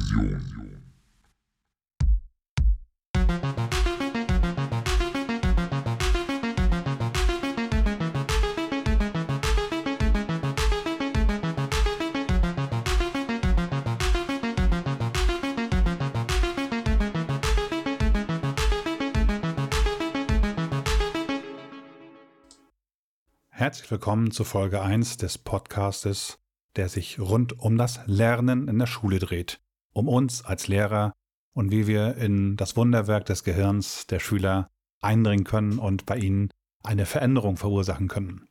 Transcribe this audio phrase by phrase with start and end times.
[0.00, 0.40] Vision.
[23.50, 26.38] Herzlich willkommen zu Folge 1 des Podcastes,
[26.76, 29.60] der sich rund um das Lernen in der Schule dreht,
[30.00, 31.12] um uns als Lehrer
[31.52, 34.70] und wie wir in das Wunderwerk des Gehirns der Schüler
[35.02, 36.50] eindringen können und bei ihnen
[36.82, 38.48] eine Veränderung verursachen können.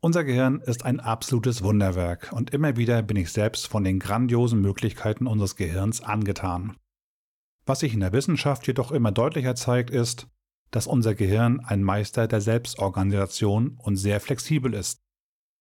[0.00, 4.60] Unser Gehirn ist ein absolutes Wunderwerk und immer wieder bin ich selbst von den grandiosen
[4.60, 6.76] Möglichkeiten unseres Gehirns angetan.
[7.66, 10.28] Was sich in der Wissenschaft jedoch immer deutlicher zeigt, ist,
[10.70, 15.00] dass unser Gehirn ein Meister der Selbstorganisation und sehr flexibel ist,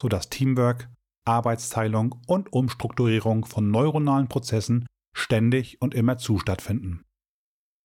[0.02, 0.90] sodass Teamwork,
[1.26, 4.88] Arbeitsteilung und Umstrukturierung von neuronalen Prozessen
[5.22, 7.06] ständig und immerzu stattfinden.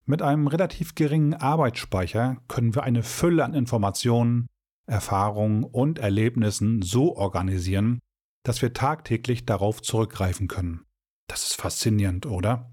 [0.05, 4.47] Mit einem relativ geringen Arbeitsspeicher können wir eine Fülle an Informationen,
[4.87, 8.01] Erfahrungen und Erlebnissen so organisieren,
[8.45, 10.85] dass wir tagtäglich darauf zurückgreifen können.
[11.29, 12.73] Das ist faszinierend, oder?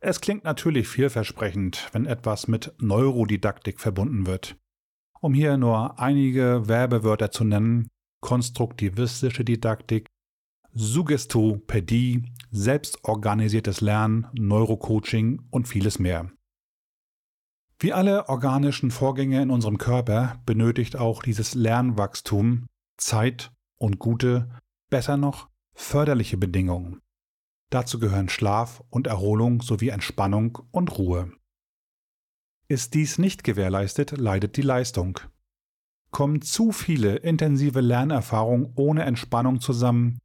[0.00, 4.56] Es klingt natürlich vielversprechend, wenn etwas mit Neurodidaktik verbunden wird.
[5.20, 7.88] Um hier nur einige Werbewörter zu nennen,
[8.20, 10.06] konstruktivistische Didaktik,
[10.72, 16.30] Suggestopädie, selbstorganisiertes Lernen, Neurocoaching und vieles mehr.
[17.80, 24.50] Wie alle organischen Vorgänge in unserem Körper benötigt auch dieses Lernwachstum Zeit und gute,
[24.90, 27.00] besser noch, förderliche Bedingungen.
[27.70, 31.32] Dazu gehören Schlaf und Erholung sowie Entspannung und Ruhe.
[32.66, 35.20] Ist dies nicht gewährleistet, leidet die Leistung.
[36.10, 40.18] Kommen zu viele intensive Lernerfahrungen ohne Entspannung zusammen,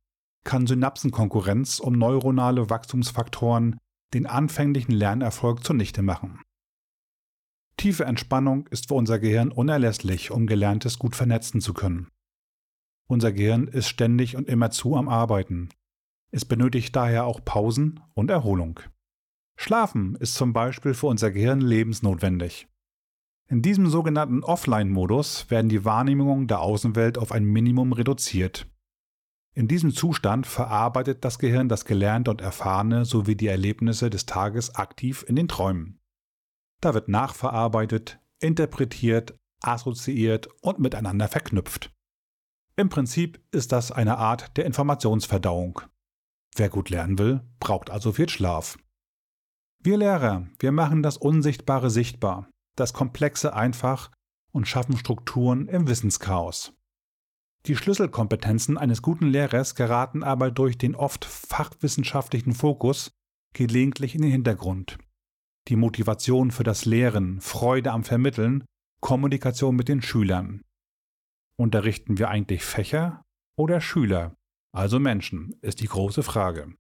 [0.44, 3.77] kann Synapsenkonkurrenz um neuronale Wachstumsfaktoren
[4.13, 6.41] den anfänglichen Lernerfolg zunichte machen.
[7.77, 12.08] Tiefe Entspannung ist für unser Gehirn unerlässlich, um Gelerntes gut vernetzen zu können.
[13.08, 15.70] Unser Gehirn ist ständig und immerzu am Arbeiten.
[16.31, 18.80] Es benötigt daher auch Pausen und Erholung.
[19.55, 22.67] Schlafen ist zum Beispiel für unser Gehirn lebensnotwendig.
[23.49, 28.67] In diesem sogenannten Offline-Modus werden die Wahrnehmungen der Außenwelt auf ein Minimum reduziert.
[29.55, 34.73] In diesem Zustand verarbeitet das Gehirn das Gelernte und Erfahrene sowie die Erlebnisse des Tages
[34.73, 35.99] aktiv in den Träumen.
[36.81, 41.92] Da wird nachverarbeitet, interpretiert, assoziiert und miteinander verknüpft.
[42.75, 45.81] Im Prinzip ist das eine Art der Informationsverdauung.
[46.55, 48.77] Wer gut lernen will, braucht also viel Schlaf.
[49.80, 54.09] Wir Lehrer, wir machen das Unsichtbare sichtbar, das Komplexe einfach
[54.52, 56.73] und schaffen Strukturen im Wissenschaos.
[57.65, 63.11] Die Schlüsselkompetenzen eines guten Lehrers geraten aber durch den oft fachwissenschaftlichen Fokus
[63.53, 64.97] gelegentlich in den Hintergrund.
[65.69, 68.65] Die Motivation für das Lehren, Freude am Vermitteln,
[68.99, 70.61] Kommunikation mit den Schülern.
[71.57, 73.23] Unterrichten wir eigentlich Fächer
[73.57, 74.35] oder Schüler?
[74.73, 76.73] also Menschen, ist die große Frage.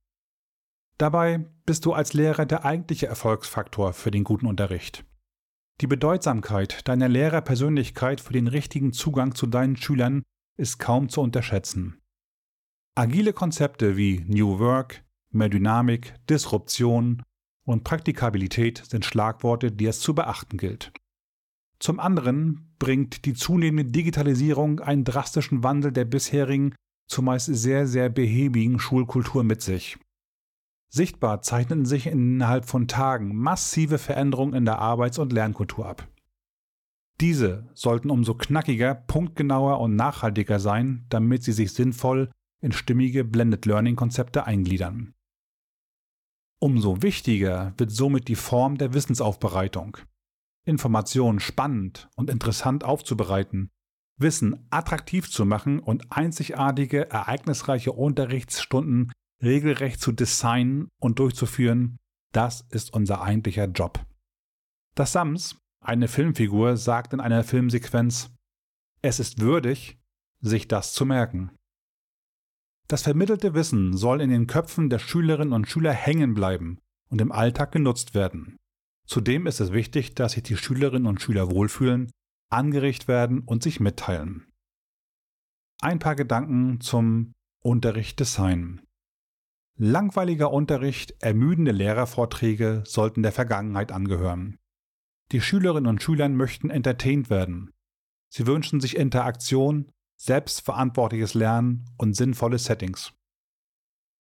[0.97, 5.05] Dabei bist du als Lehrer der eigentliche Erfolgsfaktor für den guten Unterricht.
[5.81, 10.23] Die Bedeutsamkeit deiner Lehrerpersönlichkeit für den richtigen Zugang zu deinen Schülern
[10.57, 12.01] ist kaum zu unterschätzen.
[12.95, 17.23] Agile Konzepte wie New Work, mehr Dynamik, Disruption
[17.65, 20.91] und Praktikabilität sind Schlagworte, die es zu beachten gilt.
[21.79, 26.75] Zum anderen bringt die zunehmende Digitalisierung einen drastischen Wandel der bisherigen
[27.07, 29.97] zumeist sehr, sehr behäbigen Schulkultur mit sich.
[30.89, 36.07] Sichtbar zeichneten sich innerhalb von Tagen massive Veränderungen in der Arbeits- und Lernkultur ab.
[37.23, 42.29] Diese sollten umso knackiger, punktgenauer und nachhaltiger sein, damit sie sich sinnvoll
[42.61, 45.13] in stimmige Blended Learning Konzepte eingliedern.
[46.59, 49.95] Umso wichtiger wird somit die Form der Wissensaufbereitung.
[50.65, 53.69] Informationen spannend und interessant aufzubereiten,
[54.19, 61.99] Wissen attraktiv zu machen und einzigartige, ereignisreiche Unterrichtsstunden regelrecht zu designen und durchzuführen,
[62.33, 64.05] das ist unser eigentlicher Job.
[64.93, 68.31] Das Sams, eine Filmfigur, sagt in einer Filmsequenz,
[69.01, 69.99] es ist würdig,
[70.39, 71.51] sich das zu merken.
[72.87, 77.31] Das vermittelte Wissen soll in den Köpfen der Schülerinnen und Schüler hängen bleiben und im
[77.31, 78.57] Alltag genutzt werden.
[79.05, 82.11] Zudem ist es wichtig, dass sich die Schülerinnen und Schüler wohlfühlen
[82.49, 84.45] angeregt werden und sich mitteilen.
[85.81, 88.81] Ein paar Gedanken zum Unterricht Design.
[89.75, 94.59] Langweiliger Unterricht, ermüdende Lehrervorträge sollten der Vergangenheit angehören.
[95.33, 97.71] Die Schülerinnen und Schüler möchten entertained werden.
[98.29, 103.13] Sie wünschen sich Interaktion, selbstverantwortliches Lernen und sinnvolle Settings.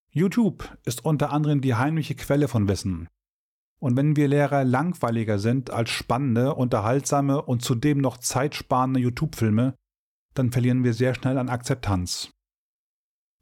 [0.09, 3.09] YouTube ist unter anderem die heimliche Quelle von Wissen.
[3.79, 9.75] Und wenn wir Lehrer langweiliger sind als spannende, unterhaltsame und zudem noch zeitsparende YouTube-Filme,
[10.33, 12.31] dann verlieren wir sehr schnell an Akzeptanz.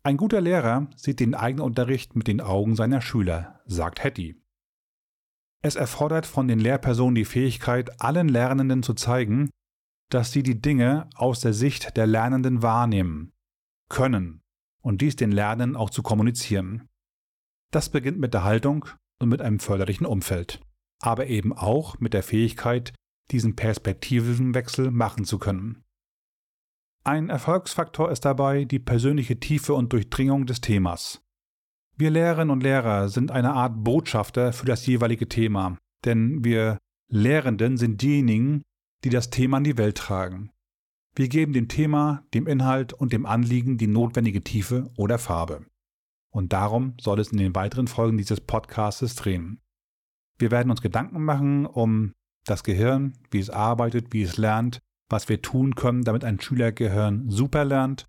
[0.03, 4.40] Ein guter Lehrer sieht den eigenen Unterricht mit den Augen seiner Schüler, sagt Hattie.
[5.61, 9.51] Es erfordert von den Lehrpersonen die Fähigkeit, allen Lernenden zu zeigen,
[10.09, 13.31] dass sie die Dinge aus der Sicht der Lernenden wahrnehmen,
[13.89, 14.41] können
[14.81, 16.87] und dies den Lernenden auch zu kommunizieren.
[17.71, 18.85] Das beginnt mit der Haltung
[19.19, 20.61] und mit einem förderlichen Umfeld,
[20.99, 22.93] aber eben auch mit der Fähigkeit,
[23.29, 25.83] diesen Perspektivenwechsel machen zu können.
[27.03, 31.23] Ein Erfolgsfaktor ist dabei die persönliche Tiefe und Durchdringung des Themas.
[31.97, 36.77] Wir Lehrerinnen und Lehrer sind eine Art Botschafter für das jeweilige Thema, denn wir
[37.09, 38.63] Lehrenden sind diejenigen,
[39.03, 40.51] die das Thema in die Welt tragen.
[41.15, 45.65] Wir geben dem Thema, dem Inhalt und dem Anliegen die notwendige Tiefe oder Farbe.
[46.31, 49.59] Und darum soll es in den weiteren Folgen dieses Podcasts drehen.
[50.37, 52.13] Wir werden uns Gedanken machen um
[52.45, 54.79] das Gehirn, wie es arbeitet, wie es lernt,
[55.09, 58.07] was wir tun können, damit ein Schülergehirn super lernt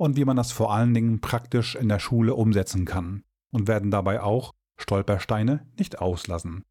[0.00, 3.90] und wie man das vor allen Dingen praktisch in der Schule umsetzen kann und werden
[3.90, 6.64] dabei auch Stolpersteine nicht auslassen.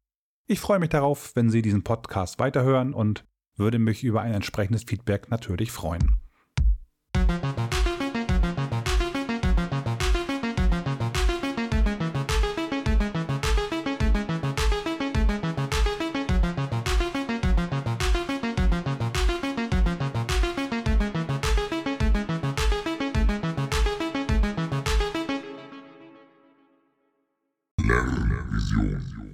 [0.48, 3.24] Ich freue mich darauf, wenn Sie diesen Podcast weiterhören und
[3.54, 6.16] würde mich über ein entsprechendes Feedback natürlich freuen.
[27.90, 29.29] Klare Vision.